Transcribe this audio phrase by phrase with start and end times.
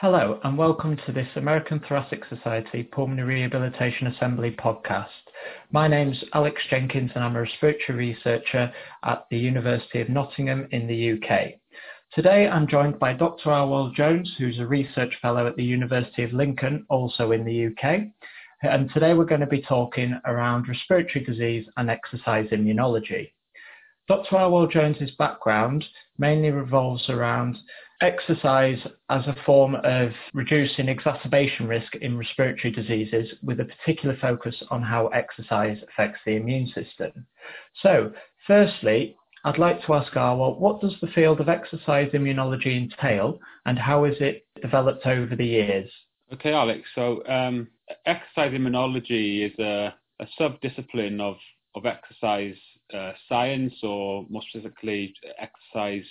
[0.00, 5.08] Hello, and welcome to this American Thoracic Society Pulmonary Rehabilitation Assembly podcast.
[5.72, 8.72] My name's Alex Jenkins, and I'm a respiratory researcher
[9.04, 11.50] at the University of Nottingham in the UK.
[12.14, 13.50] Today, I'm joined by Dr.
[13.50, 18.04] Arwel Jones, who's a research fellow at the University of Lincoln, also in the UK.
[18.62, 23.32] And today, we're going to be talking around respiratory disease and exercise immunology.
[24.08, 24.36] Dr.
[24.36, 25.84] Arwel Jones's background
[26.16, 27.58] mainly revolves around
[28.00, 28.78] exercise
[29.10, 34.82] as a form of reducing exacerbation risk in respiratory diseases with a particular focus on
[34.82, 37.26] how exercise affects the immune system.
[37.82, 38.12] So,
[38.46, 43.78] firstly, I'd like to ask Arwel, what does the field of exercise immunology entail and
[43.78, 45.90] how has it developed over the years?
[46.32, 46.88] Okay, Alex.
[46.94, 47.68] So, um,
[48.06, 51.36] exercise immunology is a, a sub-discipline of,
[51.74, 52.56] of exercise
[52.94, 56.04] uh, science, or more specifically, exercise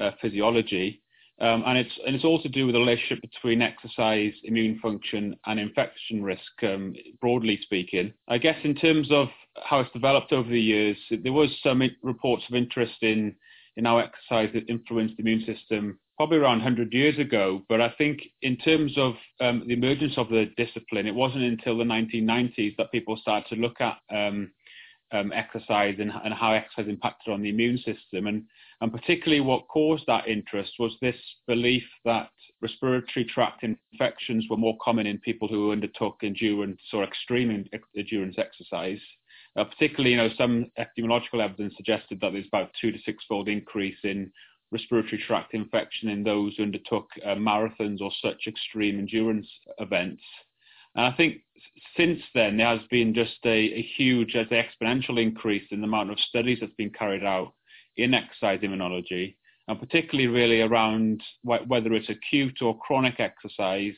[0.00, 1.02] uh, physiology.
[1.38, 5.36] Um, and it's and it's all to do with the relationship between exercise, immune function,
[5.44, 6.40] and infection risk.
[6.62, 9.28] Um, broadly speaking, I guess in terms of
[9.62, 13.34] how it's developed over the years, there was some reports of interest in
[13.76, 17.62] in how exercise that influenced the immune system probably around 100 years ago.
[17.68, 21.76] But I think in terms of um, the emergence of the discipline, it wasn't until
[21.76, 23.98] the 1990s that people started to look at
[25.12, 28.26] um, exercise and, and, how exercise impacted on the immune system.
[28.26, 28.44] And
[28.80, 34.76] and particularly what caused that interest was this belief that respiratory tract infections were more
[34.82, 39.00] common in people who undertook endurance or extreme endurance exercise.
[39.56, 43.48] Uh, particularly, you know, some epidemiological evidence suggested that there's about two to six fold
[43.48, 44.30] increase in
[44.70, 49.48] respiratory tract infection in those who undertook uh, marathons or such extreme endurance
[49.78, 50.22] events.
[50.96, 51.42] And I think
[51.96, 56.10] since then there has been just a, a huge, as exponential increase in the amount
[56.10, 57.52] of studies that's been carried out
[57.96, 59.36] in exercise immunology,
[59.68, 63.94] and particularly really around wh- whether it's acute or chronic exercise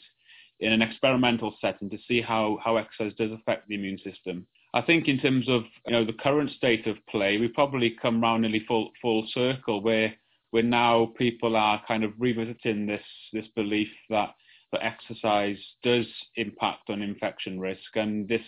[0.60, 4.46] in an experimental setting to see how, how exercise does affect the immune system.
[4.74, 8.20] I think in terms of you know the current state of play, we've probably come
[8.20, 10.14] round nearly full full circle where
[10.50, 14.34] where now people are kind of revisiting this this belief that
[14.72, 16.06] that exercise does
[16.36, 18.42] impact on infection risk, and this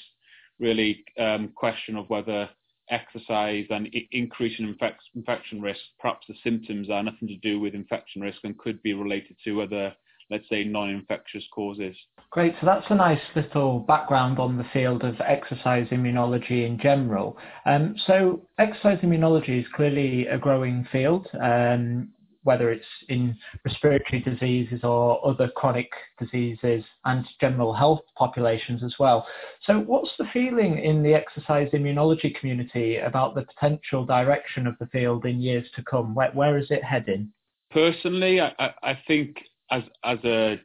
[0.59, 2.49] really um, question of whether
[2.91, 7.75] exercise and increase in infect- infection risk, perhaps the symptoms are nothing to do with
[7.75, 9.95] infection risk and could be related to other,
[10.31, 11.97] let's say, non-infectious causes.
[12.31, 12.55] Great.
[12.61, 17.39] So that's a nice little background on the field of exercise immunology in general.
[17.65, 21.27] Um, so exercise immunology is clearly a growing field.
[21.41, 22.09] Um,
[22.51, 25.89] whether it's in respiratory diseases or other chronic
[26.19, 29.25] diseases and general health populations as well.
[29.67, 34.87] So, what's the feeling in the exercise immunology community about the potential direction of the
[34.87, 36.13] field in years to come?
[36.13, 37.33] Where, where is it heading?
[37.71, 39.37] Personally, I, I think
[39.71, 40.61] as as a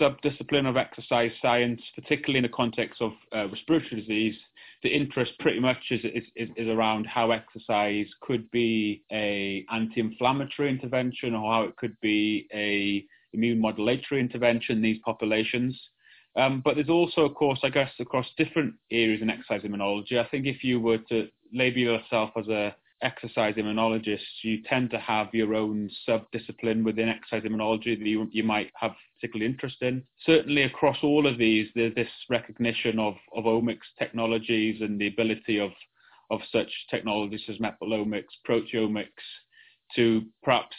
[0.00, 4.36] subdiscipline of exercise science, particularly in the context of uh, respiratory disease,
[4.82, 11.34] the interest pretty much is, is, is around how exercise could be a anti-inflammatory intervention
[11.34, 15.78] or how it could be a immune modulatory intervention in these populations.
[16.36, 20.18] Um, but there's also, of course, I guess, across different areas in exercise immunology.
[20.18, 24.98] I think if you were to label yourself as a exercise immunologists, you tend to
[24.98, 30.02] have your own sub-discipline within exercise immunology that you, you might have particular interest in.
[30.24, 35.58] Certainly across all of these, there's this recognition of, of omics technologies and the ability
[35.58, 35.70] of,
[36.30, 39.08] of such technologies as metabolomics, proteomics
[39.94, 40.76] to perhaps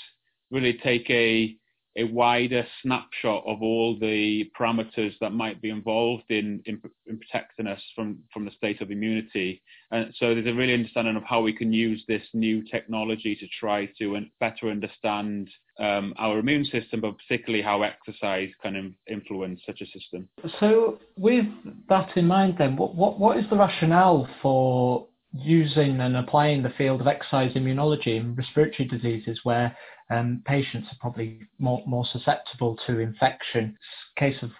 [0.51, 1.55] really take a
[1.97, 7.66] a wider snapshot of all the parameters that might be involved in, in, in, protecting
[7.66, 9.62] us from, from the state of immunity.
[9.91, 13.47] And so there's a really understanding of how we can use this new technology to
[13.59, 15.50] try to better understand
[15.80, 20.29] um, our immune system, but particularly how exercise can influence such a system.
[20.59, 21.46] So with
[21.90, 26.74] that in mind then, what, what, what is the rationale for using and applying the
[26.78, 29.76] field of exercise immunology in respiratory diseases where
[30.09, 33.78] um, patients are probably more, more susceptible to infection.
[34.18, 34.52] Case of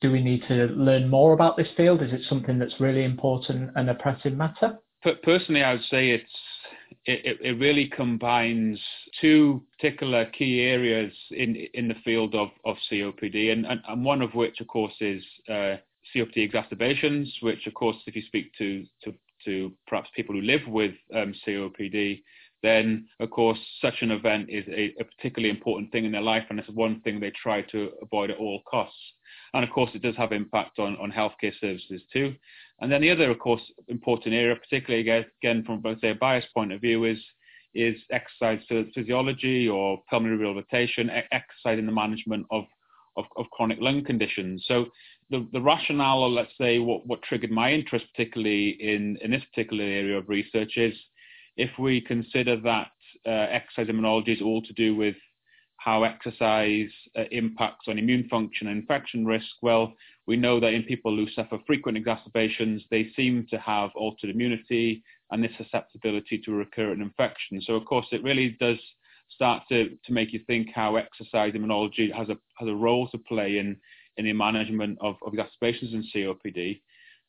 [0.00, 2.02] do we need to learn more about this field?
[2.02, 4.78] Is it something that's really important and a pressing matter?
[5.22, 6.32] Personally, I would say it's
[7.06, 8.78] it, it really combines
[9.20, 14.22] two particular key areas in in the field of, of COPD, and, and, and one
[14.22, 15.76] of which, of course, is uh,
[16.14, 20.62] COPD exacerbations, which, of course, if you speak to to, to perhaps people who live
[20.66, 22.22] with um, COPD,
[22.62, 26.44] then of course such an event is a, a, particularly important thing in their life
[26.48, 28.96] and it's one thing they try to avoid at all costs.
[29.54, 32.34] And of course it does have impact on, on healthcare services too.
[32.80, 35.08] And then the other of course important area, particularly
[35.40, 37.18] again from both a bias point of view is
[37.74, 38.60] is exercise
[38.94, 42.64] physiology or pulmonary rehabilitation, exercise in the management of
[43.16, 44.64] of, of chronic lung conditions.
[44.66, 44.86] So
[45.32, 49.42] the, the rationale, or let's say what, what triggered my interest, particularly in, in this
[49.52, 50.94] particular area of research, is
[51.56, 52.92] if we consider that
[53.26, 55.16] uh, exercise immunology is all to do with
[55.78, 59.94] how exercise uh, impacts on immune function and infection risk, well,
[60.26, 65.02] we know that in people who suffer frequent exacerbations, they seem to have altered immunity
[65.30, 67.60] and this susceptibility to recurrent infection.
[67.62, 68.78] So, of course, it really does
[69.34, 73.18] start to, to make you think how exercise immunology has a, has a role to
[73.18, 73.76] play in,
[74.16, 76.80] in the management of, of exacerbations in COPD.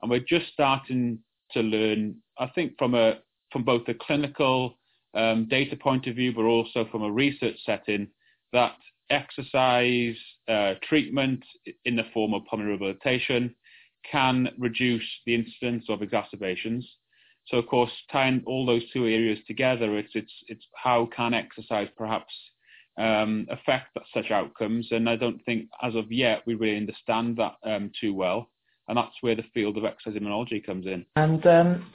[0.01, 1.19] And we're just starting
[1.51, 3.19] to learn, I think, from, a,
[3.51, 4.77] from both a clinical
[5.13, 8.07] um, data point of view, but also from a research setting,
[8.51, 8.75] that
[9.09, 10.15] exercise
[10.47, 11.43] uh, treatment
[11.85, 13.53] in the form of pulmonary rehabilitation
[14.09, 16.87] can reduce the incidence of exacerbations.
[17.47, 21.89] So, of course, tying all those two areas together, it's it's it's how can exercise
[21.97, 22.33] perhaps
[22.97, 24.87] um, affect such outcomes?
[24.91, 28.49] And I don't think, as of yet, we really understand that um, too well.
[28.89, 31.05] And that's where the field of exercise immunology comes in.
[31.15, 31.85] And um,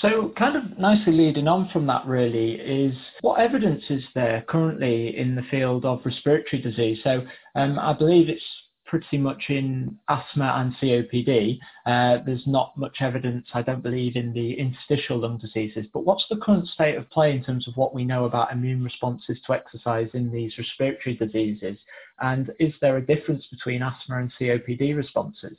[0.00, 5.18] so, kind of nicely leading on from that, really, is what evidence is there currently
[5.18, 6.98] in the field of respiratory disease?
[7.04, 7.26] So,
[7.56, 8.42] um, I believe it's
[8.90, 11.60] pretty much in asthma and COPD.
[11.86, 15.86] Uh, there's not much evidence, I don't believe, in the interstitial lung diseases.
[15.94, 18.82] But what's the current state of play in terms of what we know about immune
[18.82, 21.78] responses to exercise in these respiratory diseases?
[22.18, 25.56] And is there a difference between asthma and COPD responses?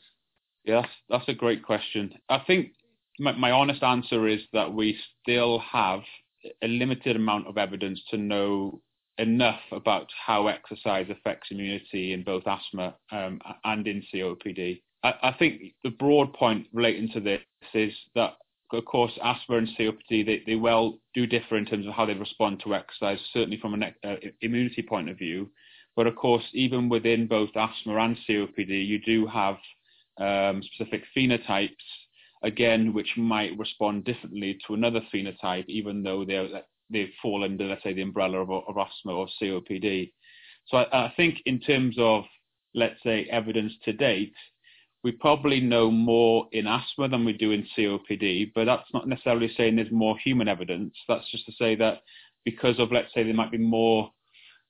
[0.66, 2.14] Yes, that's a great question.
[2.28, 2.74] I think
[3.18, 6.02] my, my honest answer is that we still have
[6.62, 8.82] a limited amount of evidence to know
[9.22, 14.82] enough about how exercise affects immunity in both asthma um, and in COPD.
[15.04, 17.42] I, I, think the broad point relating to this
[17.74, 18.34] is that,
[18.74, 22.16] of course, asthma and COPD they, they well do differ in terms of how they
[22.16, 25.50] respond to exercise, certainly from an uh, immunity point of view.
[25.96, 29.58] But of course, even within both asthma and COPD, you do have
[30.18, 31.70] um, specific phenotypes
[32.44, 36.48] again, which might respond differently to another phenotype, even though they're,
[36.92, 40.12] they fall under, let's say, the umbrella of, of asthma or COPD.
[40.68, 42.24] So I, I, think in terms of,
[42.74, 44.34] let's say, evidence to date,
[45.04, 49.52] we probably know more in asthma than we do in COPD, but that's not necessarily
[49.58, 50.94] saying there's more human evidence.
[51.08, 52.02] That's just to say that
[52.46, 54.12] because of, let's say, there might be more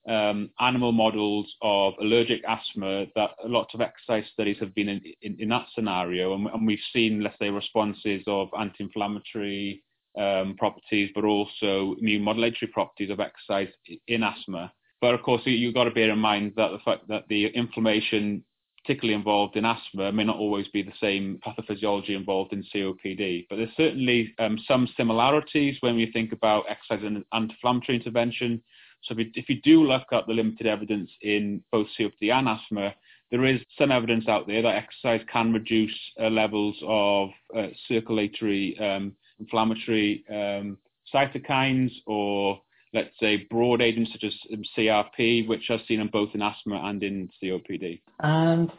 [0.08, 5.02] um, animal models of allergic asthma that a lot of exercise studies have been in,
[5.22, 6.34] in, in that scenario.
[6.34, 9.84] And, and, we've seen, let's say, responses of anti inflammatory
[10.18, 13.70] um, properties, but also immune modulatory properties of exercise
[14.08, 14.72] in asthma.
[15.00, 18.44] But of course, you've got to bear in mind that the fact that the inflammation,
[18.84, 23.48] particularly involved in asthma, may not always be the same pathophysiology involved in COPD.
[23.50, 28.62] But there's certainly um, some similarities when we think about exercise and anti-inflammatory intervention
[29.04, 32.48] so if you, if you do look at the limited evidence in both COPD and
[32.48, 32.94] asthma,
[33.32, 38.78] there is some evidence out there that exercise can reduce uh, levels of uh, circulatory
[38.80, 40.78] um, inflammatory um,
[41.14, 42.62] cytokines or
[42.94, 46.82] let's say broad agents such as um, CRP, which I've seen in both in asthma
[46.84, 48.02] and in COPD.
[48.20, 48.72] And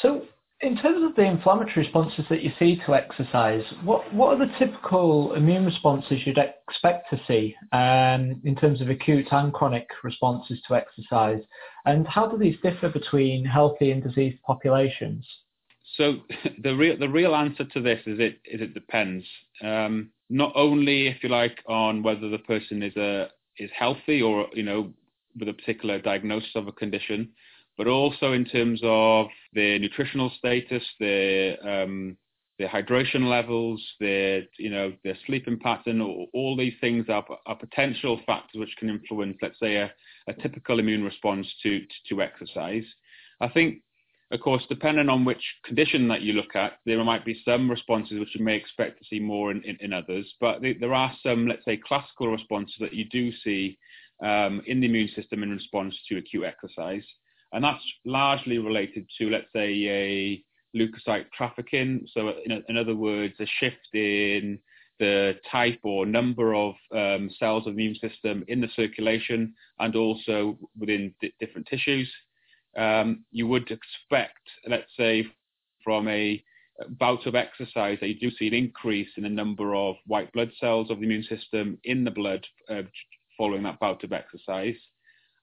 [0.00, 0.22] so
[0.62, 4.52] in terms of the inflammatory responses that you see to exercise, what, what are the
[4.58, 10.58] typical immune responses you'd expect to see um, in terms of acute and chronic responses
[10.68, 11.42] to exercise?
[11.84, 15.26] And how do these differ between healthy and diseased populations?
[15.96, 16.20] So
[16.62, 19.24] the real the real answer to this is it is it depends.
[19.62, 24.46] Um, not only, if you like, on whether the person is a is healthy or
[24.54, 24.92] you know
[25.38, 27.30] with a particular diagnosis of a condition,
[27.78, 32.16] but also in terms of their nutritional status, their um,
[32.58, 37.56] their hydration levels, their you know their sleeping pattern, all, all these things are, are,
[37.56, 39.92] potential factors which can influence, let's say, a,
[40.28, 42.84] a typical immune response to, to, to exercise.
[43.40, 43.82] I think,
[44.32, 48.18] of course, depending on which condition that you look at, there might be some responses
[48.18, 51.46] which you may expect to see more in, in, in others, but there are some,
[51.46, 53.78] let's say, classical responses that you do see
[54.22, 57.04] um, in the immune system in response to acute exercise
[57.52, 60.44] and that's largely related to, let's say, a
[60.76, 62.06] leukocyte trafficking.
[62.12, 64.58] So, in, in other words, a shift in
[64.98, 69.96] the type or number of um, cells of the immune system in the circulation and
[69.96, 72.10] also within different tissues.
[72.76, 75.26] Um, you would expect, let's say,
[75.84, 76.42] from a
[76.98, 80.50] bout of exercise that you do see an increase in the number of white blood
[80.58, 82.82] cells of the immune system in the blood uh,
[83.36, 84.76] following that bout of exercise.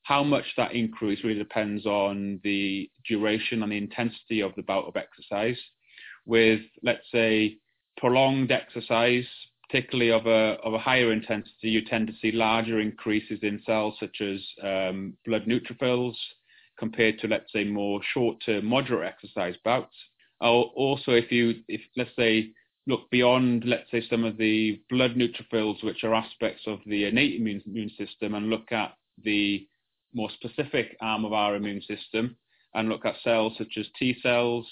[0.03, 4.85] How much that increase really depends on the duration and the intensity of the bout
[4.85, 5.57] of exercise.
[6.25, 7.57] With, let's say,
[7.97, 9.25] prolonged exercise,
[9.67, 13.95] particularly of a, of a higher intensity, you tend to see larger increases in cells
[13.99, 16.15] such as um, blood neutrophils,
[16.79, 19.95] compared to, let's say, more short-term moderate exercise bouts.
[20.41, 22.51] Also, if you, if let's say,
[22.87, 27.39] look beyond, let's say, some of the blood neutrophils, which are aspects of the innate
[27.39, 28.93] immune, immune system, and look at
[29.23, 29.67] the
[30.13, 32.35] more specific arm of our immune system,
[32.73, 34.65] and look at cells such as T cells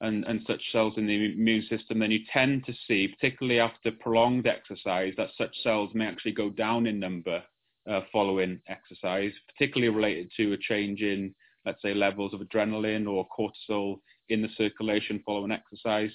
[0.00, 3.90] and, and such cells in the immune system, then you tend to see, particularly after
[3.90, 7.42] prolonged exercise, that such cells may actually go down in number
[7.90, 11.34] uh, following exercise, particularly related to a change in,
[11.66, 16.12] let's say, levels of adrenaline or cortisol in the circulation following exercise.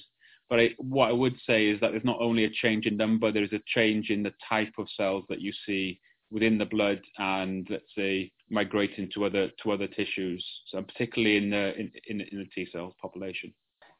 [0.50, 3.31] But I, what I would say is that there's not only a change in number,
[3.31, 6.00] there is a change in the type of cells that you see
[6.31, 11.50] within the blood and let's say migrating to other to other tissues, so particularly in
[11.50, 13.53] the in, in, in the T cell population.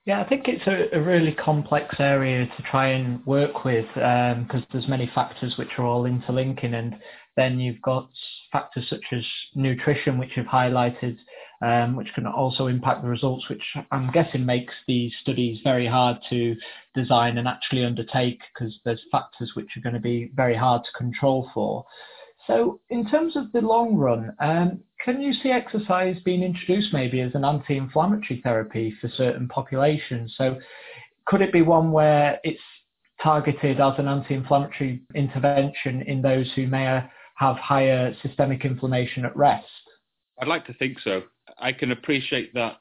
[0.06, 4.62] Yeah, I think it's a, a, really complex area to try and work with because
[4.62, 6.96] um, there's many factors which are all interlinking, and
[7.38, 8.10] then you've got
[8.52, 11.18] factors such as nutrition, which you've highlighted,
[11.62, 16.18] um, which can also impact the results, which I'm guessing makes these studies very hard
[16.30, 16.56] to
[16.96, 20.98] design and actually undertake because there's factors which are going to be very hard to
[20.98, 21.86] control for.
[22.48, 27.22] So, in terms of the long run, um, can you see exercise being introduced maybe
[27.22, 30.34] as an anti inflammatory therapy for certain populations?
[30.38, 30.58] So,
[31.26, 32.60] could it be one where it's
[33.22, 37.04] targeted as an anti inflammatory intervention in those who may
[37.36, 39.66] have higher systemic inflammation at rest?
[40.42, 41.22] I'd like to think so.
[41.62, 42.78] I can appreciate that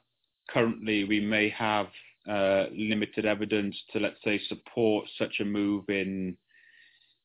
[0.49, 1.87] currently we may have
[2.29, 6.37] uh, limited evidence to, let's say, support such a move in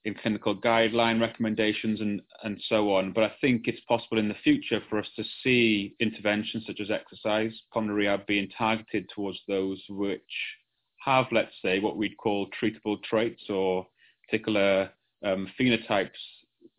[0.04, 3.12] in clinical guideline recommendations and, and so on.
[3.12, 6.92] But I think it's possible in the future for us to see interventions such as
[6.92, 10.22] exercise, pulmonary rehab being targeted towards those which
[11.04, 13.88] have, let's say, what we'd call treatable traits or
[14.28, 14.92] particular
[15.24, 16.12] um, phenotypes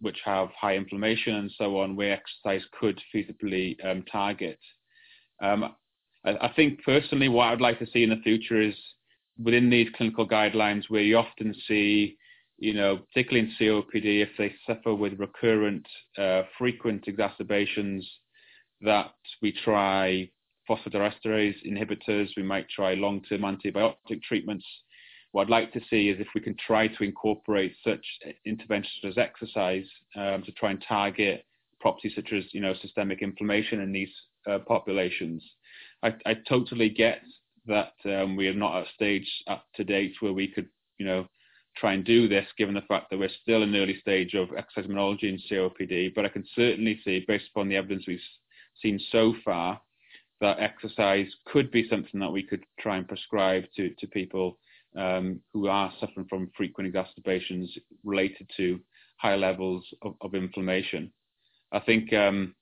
[0.00, 4.59] which have high inflammation and so on, where exercise could feasibly um, target.
[5.43, 5.75] Um,
[6.25, 8.75] I, I think personally what I'd like to see in the future is
[9.43, 12.17] within these clinical guidelines where you often see
[12.59, 15.87] you know, particularly in COPD, if they suffer with recurrent,
[16.17, 18.09] uh, frequent exacerbations,
[18.81, 19.12] that
[19.43, 20.29] we try
[20.69, 24.65] phosphodiesterase inhibitors, we might try long-term antibiotic treatments.
[25.33, 28.04] What I'd like to see is if we can try to incorporate such
[28.45, 29.85] interventions as exercise
[30.16, 31.45] um, to try and target
[31.80, 34.09] properties such as, you know, systemic inflammation in these
[34.47, 35.42] uh, populations.
[36.02, 37.21] I, I, totally get
[37.66, 40.68] that um, we are not at a stage up to date where we could,
[40.99, 41.26] you know,
[41.76, 44.49] try and do this, given the fact that we're still in the early stage of
[44.56, 46.14] exercise immunology in COPD.
[46.14, 48.21] But I can certainly see, based upon the evidence we've
[48.80, 49.80] seen so far,
[50.40, 54.59] that exercise could be something that we could try and prescribe to, to people
[54.97, 57.71] um, who are suffering from frequent exacerbations
[58.05, 58.81] related to
[59.19, 61.12] high levels of, of inflammation.
[61.73, 62.55] I think um,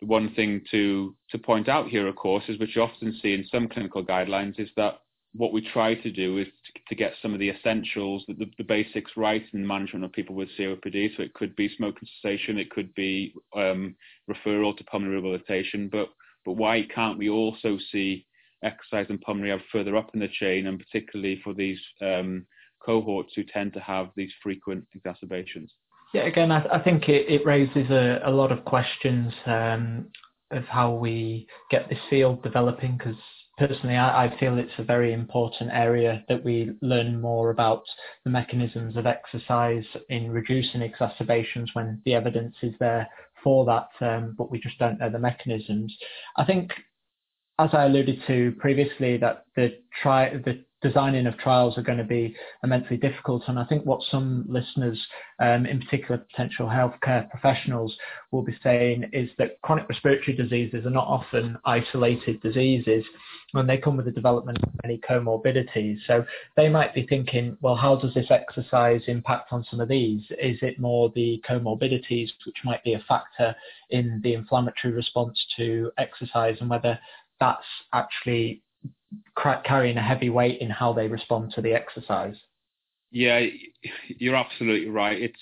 [0.00, 3.34] the one thing to, to point out here, of course, is which you often see
[3.34, 5.00] in some clinical guidelines, is that
[5.34, 8.64] what we try to do is to, to get some of the essentials, the, the,
[8.64, 11.16] basics right in the management of people with COPD.
[11.16, 13.94] So it could be smoking cessation, it could be um,
[14.30, 15.88] referral to pulmonary rehabilitation.
[15.90, 16.08] But
[16.44, 18.24] but why can't we also see
[18.62, 22.46] exercise and pulmonary rehab further up in the chain, and particularly for these um,
[22.84, 25.72] cohorts who tend to have these frequent exacerbations?
[26.14, 30.06] Yeah, again, I, I think it, it, raises a, a, lot of questions um,
[30.50, 33.16] of how we get this field developing because
[33.58, 37.82] personally, I, I, feel it's a very important area that we learn more about
[38.24, 43.08] the mechanisms of exercise in reducing exacerbations when the evidence is there
[43.42, 45.94] for that, um, but we just don't know the mechanisms.
[46.36, 46.70] I think,
[47.58, 52.04] as I alluded to previously, that the try the designing of trials are going to
[52.04, 53.42] be immensely difficult.
[53.48, 54.98] And I think what some listeners,
[55.40, 57.96] um, in particular potential healthcare professionals,
[58.30, 63.04] will be saying is that chronic respiratory diseases are not often isolated diseases
[63.52, 65.96] when they come with the development of many comorbidities.
[66.06, 66.24] So
[66.56, 70.22] they might be thinking, well, how does this exercise impact on some of these?
[70.40, 73.56] Is it more the comorbidities which might be a factor
[73.90, 76.98] in the inflammatory response to exercise and whether
[77.40, 78.62] that's actually
[79.64, 82.36] carrying a heavy weight in how they respond to the exercise.
[83.10, 83.40] Yeah,
[84.08, 85.18] you're absolutely right.
[85.20, 85.40] It's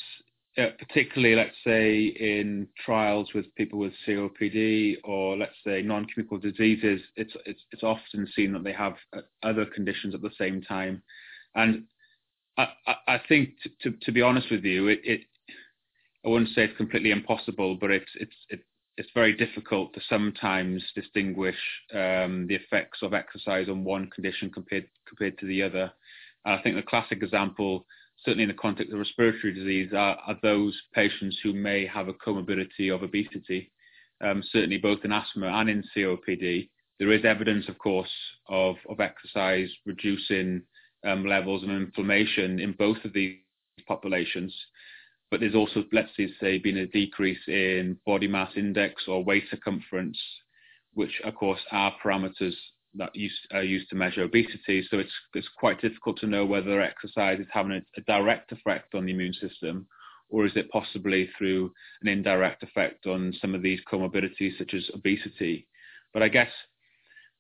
[0.59, 7.01] uh, particularly, let's say, in trials with people with COPD or let's say non-communicable diseases,
[7.17, 11.03] it's, it's it's often seen that they have uh, other conditions at the same time,
[11.57, 11.85] and
[12.57, 12.69] I,
[13.07, 15.21] I think to, to, to be honest with you, it, it
[16.25, 18.61] I wouldn't say it's completely impossible, but it's it's it,
[18.97, 21.57] it's very difficult to sometimes distinguish
[21.93, 25.93] um, the effects of exercise on one condition compared compared to the other.
[26.45, 27.87] I think the classic example,
[28.25, 32.15] certainly in the context of respiratory disease, are, are those patients who may have a
[32.15, 33.71] comorbidity of obesity.
[34.21, 36.69] um, certainly both in asthma and in COPD.
[36.99, 38.11] There is evidence, of course,
[38.49, 40.63] of, of exercise reducing
[41.07, 43.37] um, levels of inflammation in both of these
[43.87, 44.55] populations.
[45.31, 50.19] But there's also, let's say, been a decrease in body mass index or waist circumference,
[50.95, 52.55] which, of course, are parameters
[52.95, 53.11] that
[53.53, 54.87] are used to measure obesity.
[54.91, 58.95] So it's, it's quite difficult to know whether exercise is having a, a direct effect
[58.95, 59.87] on the immune system
[60.29, 64.91] or is it possibly through an indirect effect on some of these comorbidities such as
[64.95, 65.67] obesity?
[66.13, 66.51] But I guess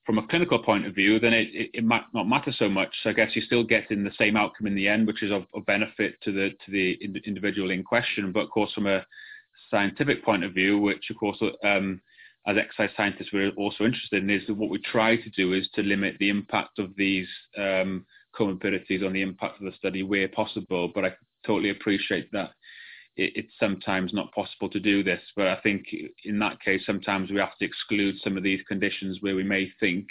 [0.07, 2.95] from a clinical point of view, then it, it, it, might not matter so much.
[3.03, 5.47] So I guess you're still getting the same outcome in the end, which is of,
[5.53, 6.97] of benefit to the to the
[7.27, 8.31] individual in question.
[8.31, 9.05] But of course, from a
[9.69, 12.01] scientific point of view, which of course, um,
[12.47, 15.69] as exercise scientists, we're also interested in, is that what we try to do is
[15.75, 18.07] to limit the impact of these um,
[18.39, 20.93] comorbidities on the impact of the study where possible.
[20.95, 22.53] But I totally appreciate that
[23.17, 25.23] it's sometimes not possible to do this.
[25.35, 25.87] But I think
[26.25, 29.71] in that case, sometimes we have to exclude some of these conditions where we may
[29.81, 30.07] think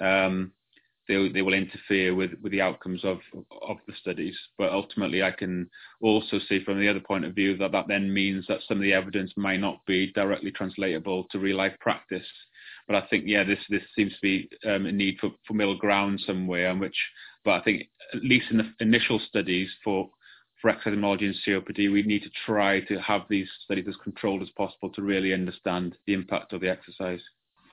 [0.00, 0.52] um,
[1.06, 3.18] they, they will interfere with, with the outcomes of,
[3.62, 4.36] of the studies.
[4.56, 5.68] But ultimately, I can
[6.00, 8.82] also see from the other point of view that that then means that some of
[8.82, 12.26] the evidence may not be directly translatable to real life practice.
[12.86, 15.76] But I think, yeah, this this seems to be um, a need for, for middle
[15.76, 16.96] ground somewhere, in which,
[17.44, 17.82] but I think
[18.14, 20.10] at least in the initial studies for
[20.60, 24.50] for exercise and COPD, we need to try to have these studies as controlled as
[24.50, 27.20] possible to really understand the impact of the exercise.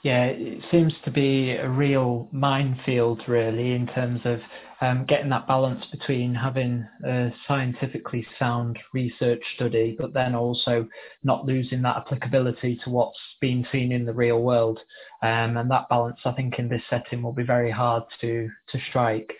[0.03, 4.39] Yeah, it seems to be a real minefield, really, in terms of
[4.79, 10.87] um, getting that balance between having a scientifically sound research study, but then also
[11.23, 14.79] not losing that applicability to what's being seen in the real world.
[15.23, 18.79] Um, and that balance, I think, in this setting will be very hard to to
[18.89, 19.33] strike.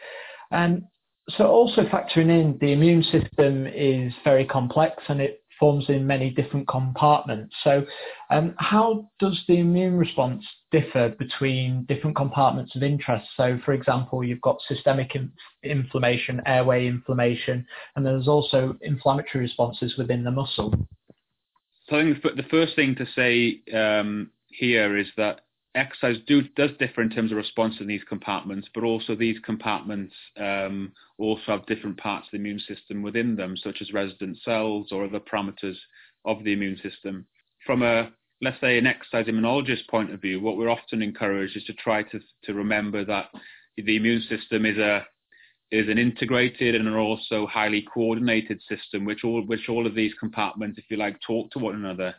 [0.52, 0.88] Um,
[1.32, 6.30] so also factoring in the immune system is very complex and it forms in many
[6.30, 7.54] different compartments.
[7.64, 7.84] So
[8.30, 13.26] um, how does the immune response differ between different compartments of interest?
[13.36, 15.32] So for example, you've got systemic in-
[15.64, 20.74] inflammation, airway inflammation, and there's also inflammatory responses within the muscle.
[21.90, 25.42] So I think the first thing to say um, here is that
[25.78, 30.14] exercise do, does differ in terms of response in these compartments, but also these compartments
[30.38, 34.88] um, also have different parts of the immune system within them, such as resident cells
[34.92, 35.78] or other parameters
[36.26, 37.26] of the immune system.
[37.66, 38.12] From a
[38.42, 42.04] let's say an exercise immunologist point of view, what we're often encouraged is to try
[42.04, 43.28] to to remember that
[43.78, 45.06] the immune system is a
[45.70, 50.78] is an integrated and also highly coordinated system, which all which all of these compartments,
[50.78, 52.16] if you like, talk to one another.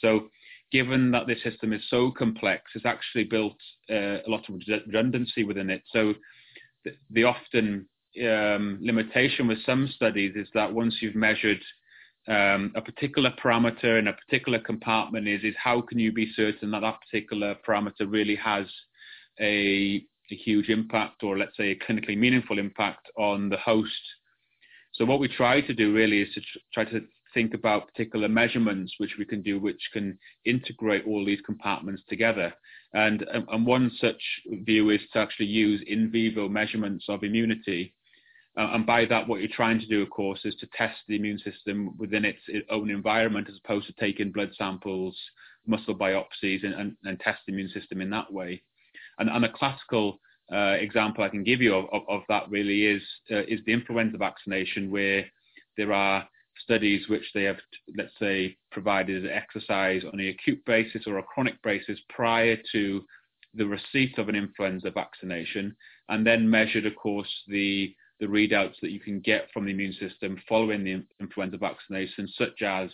[0.00, 0.28] So
[0.72, 3.56] given that this system is so complex, it's actually built
[3.90, 5.82] uh, a lot of redundancy within it.
[5.92, 6.14] So
[6.84, 7.88] the, the often
[8.22, 11.62] um, limitation with some studies is that once you've measured
[12.28, 16.70] um, a particular parameter in a particular compartment, is is how can you be certain
[16.72, 18.66] that that particular parameter really has
[19.38, 23.92] a, a huge impact, or let's say a clinically meaningful impact on the host.
[24.94, 27.00] So what we try to do really is to tr- try to
[27.36, 32.50] think about particular measurements which we can do, which can integrate all these compartments together.
[32.94, 34.22] And, and one such
[34.64, 37.92] view is to actually use in vivo measurements of immunity.
[38.56, 41.16] Uh, and by that, what you're trying to do, of course, is to test the
[41.16, 45.14] immune system within its, own environment as opposed to taking blood samples,
[45.66, 48.62] muscle biopsies, and, and, and test the immune system in that way.
[49.18, 50.20] And, and a classical
[50.50, 53.74] uh, example I can give you of, of, of that really is uh, is the
[53.74, 55.26] influenza vaccination, where
[55.76, 56.26] there are
[56.62, 57.56] studies which they have,
[57.96, 63.04] let's say, provided exercise on an acute basis or a chronic basis prior to
[63.54, 65.74] the receipt of an influenza vaccination,
[66.08, 69.92] and then measured, of course, the the readouts that you can get from the immune
[70.00, 72.88] system following the influenza vaccination, such as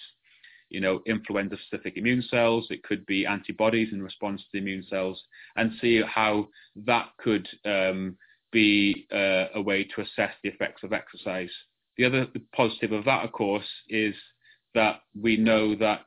[0.72, 4.84] you know, influenza specific immune cells, it could be antibodies in response to the immune
[4.88, 5.22] cells,
[5.56, 8.16] and see how that could um,
[8.52, 11.50] be uh, a way to assess the effects of exercise.
[11.98, 14.14] The other positive of that, of course, is
[14.74, 16.04] that we know that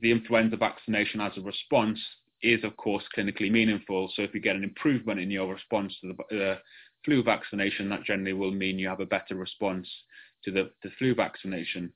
[0.00, 1.98] the influenza vaccination as a response
[2.42, 4.10] is, of course, clinically meaningful.
[4.14, 6.58] So if you get an improvement in your response to the uh,
[7.04, 9.88] flu vaccination, that generally will mean you have a better response
[10.44, 11.92] to the, the flu vaccination.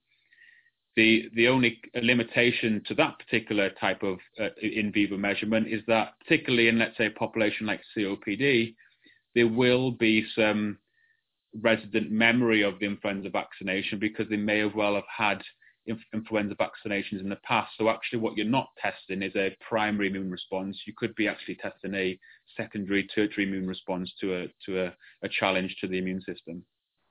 [0.97, 6.15] The, the only limitation to that particular type of uh, in vivo measurement is that,
[6.21, 8.75] particularly in, let's say, a population like COPD,
[9.35, 10.79] there will be some
[11.61, 15.43] resident memory of the influenza vaccination because they may have well have had
[16.13, 17.73] influenza vaccinations in the past.
[17.77, 20.81] So actually, what you're not testing is a primary immune response.
[20.87, 22.19] You could be actually testing a
[22.57, 26.65] secondary, tertiary immune response to a to a, a challenge to the immune system.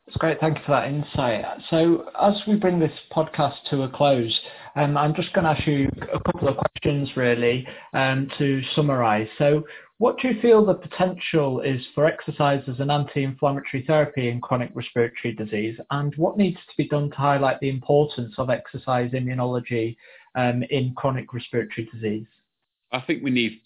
[0.06, 0.40] That's great.
[0.40, 1.46] Thank you for that insight.
[1.70, 4.38] So, as we bring this podcast to a close,
[4.76, 9.30] um, I'm just going to ask you a couple of questions really um, to summarise.
[9.38, 9.64] So,
[10.00, 14.72] what do you feel the potential is for exercise as an anti-inflammatory therapy in chronic
[14.74, 19.96] respiratory disease, and what needs to be done to highlight the importance of exercise immunology
[20.36, 22.28] um, in chronic respiratory disease?
[22.92, 23.62] I think we need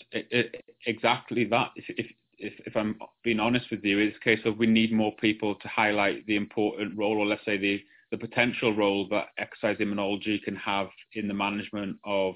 [0.86, 1.72] exactly that.
[1.76, 2.06] If, if,
[2.38, 5.56] if, if, I'm being honest with you, it's a case of we need more people
[5.56, 10.42] to highlight the important role, or let's say the, the potential role that exercise immunology
[10.44, 12.36] can have in the management of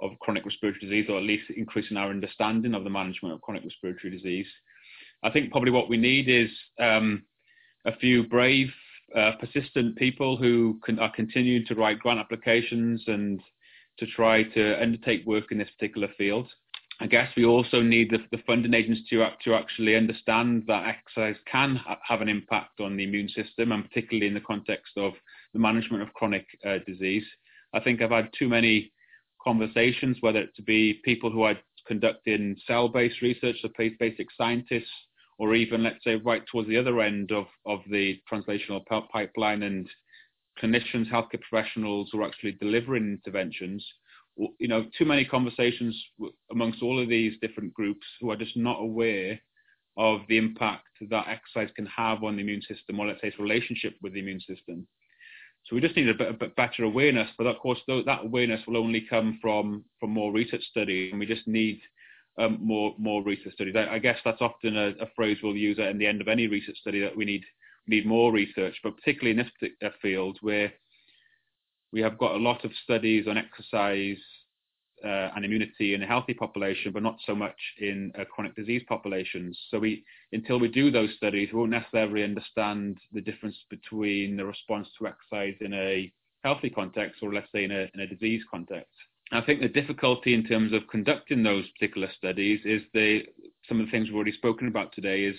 [0.00, 3.62] of chronic respiratory disease, or at least increasing our understanding of the management of chronic
[3.62, 4.46] respiratory disease.
[5.22, 7.22] I think probably what we need is um,
[7.86, 8.68] a few brave,
[9.16, 13.40] uh, persistent people who can, are continuing to write grant applications and
[13.98, 16.48] to try to undertake work in this particular field.
[17.00, 21.36] I guess we also need the, the funding agencies to, to actually understand that exercise
[21.50, 25.12] can ha- have an impact on the immune system, and particularly in the context of
[25.52, 27.24] the management of chronic uh, disease.
[27.74, 28.92] I think I've had too many
[29.42, 34.90] conversations, whether it to be people who are conducting cell-based research, so basic scientists,
[35.38, 39.88] or even let's say right towards the other end of, of the translational pipeline and
[40.62, 43.84] clinicians, healthcare professionals who are actually delivering interventions.
[44.36, 46.00] You know, too many conversations
[46.50, 49.38] amongst all of these different groups who are just not aware
[49.96, 53.38] of the impact that exercise can have on the immune system, or let's say its
[53.38, 54.86] relationship with the immune system.
[55.64, 58.60] So we just need a bit, a bit better awareness, but of course that awareness
[58.66, 61.80] will only come from from more research study, and we just need
[62.38, 63.74] um, more more research studies.
[63.76, 66.46] I, I guess that's often a, a, phrase we'll use at the end of any
[66.46, 67.44] research study that we need
[67.86, 69.46] need more research, but particularly in
[69.80, 70.72] this field where
[71.92, 74.18] we have got a lot of studies on exercise
[75.04, 78.82] uh, and immunity in a healthy population, but not so much in uh, chronic disease
[78.88, 79.58] populations.
[79.70, 84.44] So we, until we do those studies, we won't necessarily understand the difference between the
[84.44, 86.12] response to exercise in a
[86.44, 88.92] healthy context or let's say in a, in a disease context.
[89.32, 93.22] I think the difficulty in terms of conducting those particular studies is the
[93.66, 95.36] some of the things we've already spoken about today is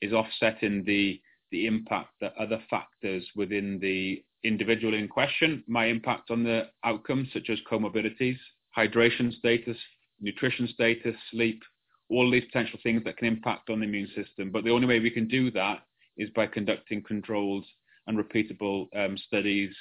[0.00, 6.30] is offsetting the the impact that other factors within the individual in question might impact
[6.30, 8.38] on the outcomes, such as comorbidities,
[8.76, 9.76] hydration status,
[10.20, 11.62] nutrition status, sleep,
[12.08, 14.50] all these potential things that can impact on the immune system.
[14.50, 15.82] But the only way we can do that
[16.16, 17.64] is by conducting controlled
[18.06, 19.74] and repeatable um, studies,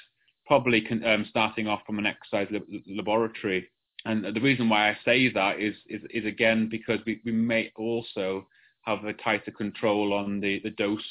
[0.47, 2.47] probably um, starting off from an exercise
[2.87, 3.67] laboratory.
[4.05, 7.71] And the reason why I say that is, is, is again because we, we may
[7.75, 8.47] also
[8.81, 11.01] have a tighter control on the, the dose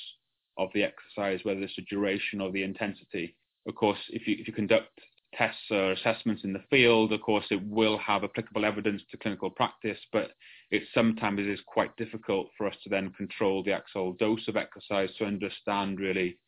[0.59, 3.37] of the exercise, whether it's the duration or the intensity.
[3.67, 4.91] Of course, if you, if you conduct
[5.35, 9.51] tests or assessments in the field, of course, it will have applicable evidence to clinical
[9.51, 10.33] practice, but
[10.71, 15.11] it sometimes is quite difficult for us to then control the actual dose of exercise
[15.19, 16.39] to understand really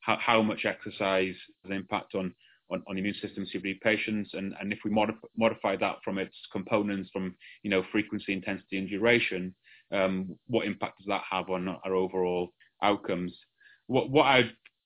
[0.00, 2.34] how, how much exercise has an impact on,
[2.70, 4.30] on, on immune system COPD patients.
[4.32, 8.78] And, and if we modify, modify that from its components from, you know, frequency, intensity
[8.78, 9.54] and duration,
[9.92, 13.36] um, what impact does that have on our overall outcomes?
[13.90, 14.42] What, what I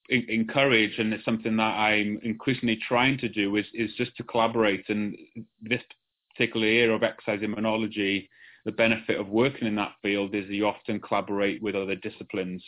[0.08, 4.88] encourage, and it's something that I'm increasingly trying to do, is is just to collaborate.
[4.88, 5.14] And
[5.60, 5.82] this
[6.30, 8.28] particular area of exercise immunology,
[8.64, 12.64] the benefit of working in that field is you often collaborate with other disciplines.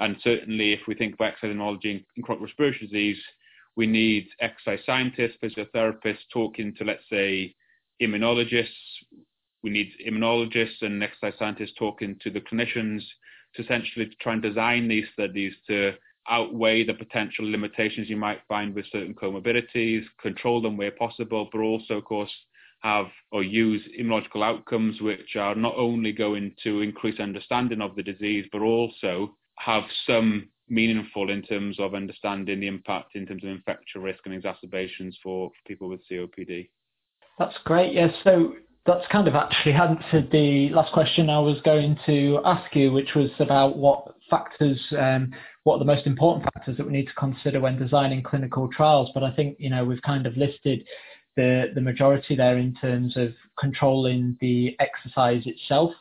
[0.00, 3.20] And certainly, if we think about exercise immunology in chronic respiratory disease,
[3.76, 7.54] we need exercise scientists, physiotherapists talking to, let's say,
[8.00, 8.68] immunologists.
[9.62, 13.02] We need immunologists and exercise scientists talking to the clinicians
[13.56, 15.92] to essentially try and design these studies to
[16.28, 21.60] outweigh the potential limitations you might find with certain comorbidities, control them where possible, but
[21.60, 22.30] also, of course,
[22.80, 28.02] have or use immunological outcomes which are not only going to increase understanding of the
[28.02, 33.50] disease, but also have some meaningful in terms of understanding the impact in terms of
[33.50, 36.68] infection risk and exacerbations for, for people with COPD.
[37.38, 37.92] That's great.
[37.92, 38.14] Yes.
[38.22, 38.54] So
[38.86, 43.14] that's kind of actually answered the last question I was going to ask you, which
[43.14, 47.14] was about what factors, um, what are the most important factors that we need to
[47.14, 49.10] consider when designing clinical trials.
[49.14, 50.84] But I think you know we've kind of listed
[51.36, 55.92] the the majority there in terms of controlling the exercise itself.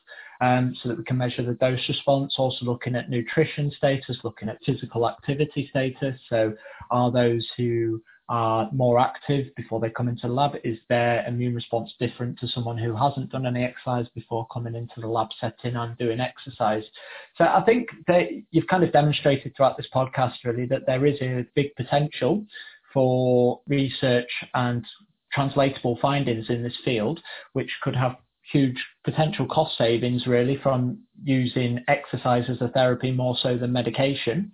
[0.42, 4.50] Um, so that we can measure the dose response, also looking at nutrition status, looking
[4.50, 6.20] at physical activity status.
[6.28, 6.54] So,
[6.92, 10.56] are those who are more active before they come into the lab?
[10.64, 15.02] Is their immune response different to someone who hasn't done any exercise before coming into
[15.02, 16.84] the lab setting and doing exercise?
[17.38, 21.22] So I think that you've kind of demonstrated throughout this podcast really that there is
[21.22, 22.46] a big potential
[22.94, 24.86] for research and
[25.34, 27.20] translatable findings in this field,
[27.54, 28.16] which could have
[28.52, 34.52] huge potential cost savings really from using exercise as a therapy more so than medication.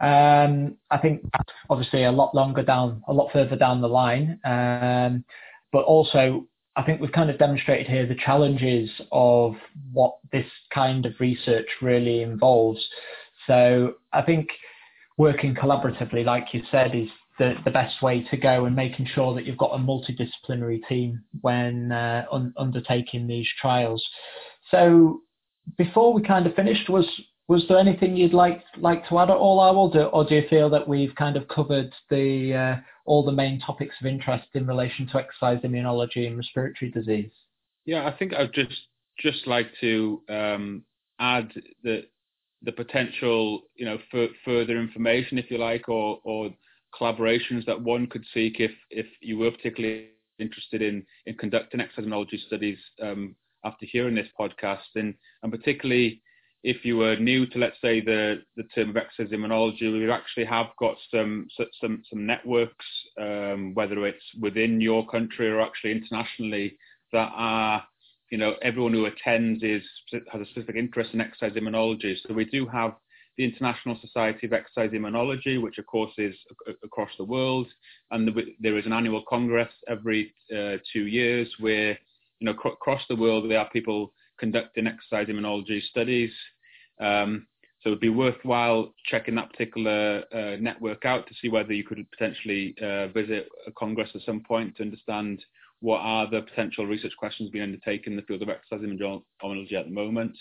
[0.00, 1.22] Um, I think
[1.68, 5.24] obviously a lot longer down, a lot further down the line, um,
[5.72, 9.54] but also I think we've kind of demonstrated here the challenges of
[9.92, 12.82] what this kind of research really involves.
[13.46, 14.48] So I think
[15.18, 19.34] working collaboratively, like you said, is the, the best way to go and making sure
[19.34, 24.02] that you've got a multidisciplinary team when uh, un- undertaking these trials.
[24.70, 25.22] So
[25.78, 27.06] before we kind of finished, was
[27.48, 30.70] was there anything you'd like like to add at all, Arwel, or do you feel
[30.70, 35.06] that we've kind of covered the uh, all the main topics of interest in relation
[35.08, 37.32] to exercise immunology and respiratory disease?
[37.84, 40.84] Yeah, I think I'd just just like to um,
[41.18, 42.06] add the
[42.62, 46.50] the potential, you know, for further information, if you like, or or
[46.98, 51.60] collaborations that one could seek if if you were particularly interested in in conducting exercise
[51.60, 52.34] immunology studies
[52.66, 56.20] um, after hearing this podcast, and and particularly
[56.64, 60.44] if you were new to let's say the the term of exercise immunology, we actually
[60.44, 61.46] have got some
[61.80, 62.86] some some networks,
[63.20, 66.76] um, whether it's within your country or actually internationally,
[67.12, 67.82] that are
[68.30, 69.82] you know everyone who attends is
[70.32, 72.14] has a specific interest in exercise immunology.
[72.26, 72.94] So we do have
[73.36, 76.34] the International Society of Exercise Immunology, which of course is
[76.84, 77.66] across the world,
[78.10, 81.98] and there is an annual congress every uh, two years where
[82.40, 86.30] you know across the world there are people conducting exercise immunology studies.
[87.00, 87.46] Um,
[87.82, 92.06] so it'd be worthwhile checking that particular uh, network out to see whether you could
[92.12, 95.44] potentially uh, visit a congress at some point to understand
[95.80, 99.86] what are the potential research questions being undertaken in the field of exercise immunology at
[99.86, 100.36] the moment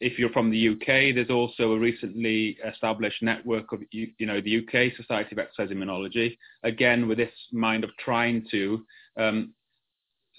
[0.00, 4.58] if you're from the UK, there's also a recently established network of, you know, the
[4.58, 6.38] UK Society of Exercise Immunology.
[6.62, 8.84] Again, with this mind of trying to
[9.18, 9.52] um,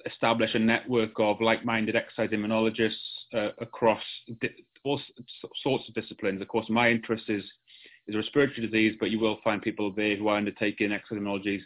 [0.06, 2.96] establish a network of like-minded exercise immunologists
[3.36, 4.02] uh, across
[4.84, 5.00] all
[5.62, 6.42] sorts of disciplines.
[6.42, 7.44] Of course, my interest is
[8.08, 11.62] is respiratory disease, but you will find people there who are undertaking exercise immunologies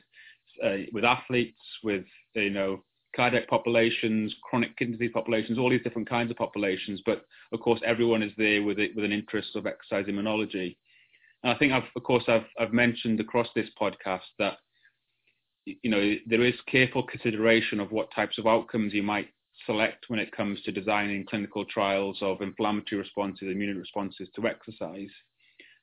[0.63, 2.03] uh, with athletes, with
[2.33, 2.83] you know
[3.15, 7.01] cardiac populations, chronic kidney disease populations, all these different kinds of populations.
[7.05, 10.77] But of course, everyone is there with it, with an interest of exercise immunology.
[11.43, 14.57] And I think, I've, of course, I've, I've mentioned across this podcast that
[15.65, 19.29] you know there is careful consideration of what types of outcomes you might
[19.65, 25.09] select when it comes to designing clinical trials of inflammatory responses, immune responses to exercise.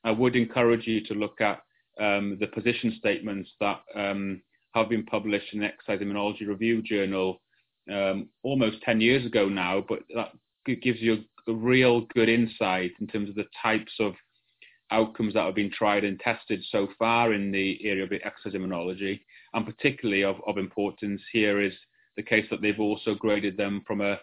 [0.04, 1.62] I would encourage you to look at
[2.00, 4.42] um, the position statements that um,
[4.74, 7.40] have been published in the Exercise Immunology Review Journal
[7.90, 10.32] um, almost 10 years ago now, but that
[10.80, 14.14] gives you a, real good insight in terms of the types of
[14.92, 19.20] outcomes that have been tried and tested so far in the area of exercise immunology.
[19.54, 21.72] And particularly of, of importance here is
[22.16, 24.20] the case that they've also graded them from a,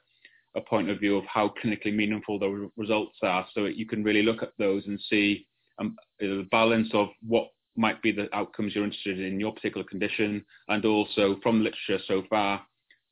[0.56, 3.46] a point of view of how clinically meaningful the results are.
[3.54, 5.46] So you can really look at those and see
[5.80, 9.86] um, the balance of what might be the outcomes you're interested in, in your particular
[9.86, 12.62] condition, and also from literature so far,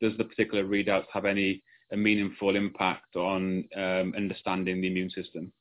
[0.01, 1.63] does the particular readouts have any
[1.95, 5.51] meaningful impact on um, understanding the immune system?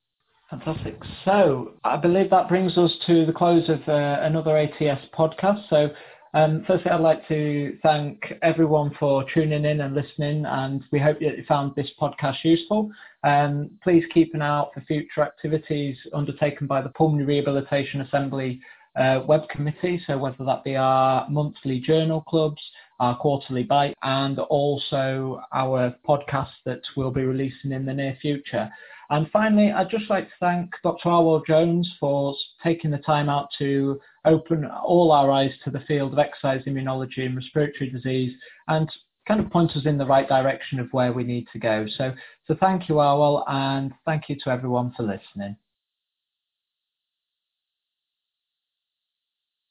[0.50, 1.00] Fantastic.
[1.24, 5.68] So I believe that brings us to the close of uh, another ATS podcast.
[5.70, 5.90] So
[6.34, 11.18] um, firstly, I'd like to thank everyone for tuning in and listening, and we hope
[11.20, 12.90] that you found this podcast useful.
[13.24, 18.60] Um, please keep an eye out for future activities undertaken by the Pulmonary Rehabilitation Assembly
[18.96, 22.62] uh, web committee, so whether that be our monthly journal clubs,
[23.00, 28.70] our quarterly bite, and also our podcast that we'll be releasing in the near future.
[29.10, 31.08] And finally, I'd just like to thank Dr.
[31.08, 36.12] Arwel Jones for taking the time out to open all our eyes to the field
[36.12, 38.32] of exercise immunology and respiratory disease
[38.66, 38.90] and
[39.28, 41.86] kind of point us in the right direction of where we need to go.
[41.96, 42.12] So,
[42.46, 45.56] so thank you, Arwel, and thank you to everyone for listening.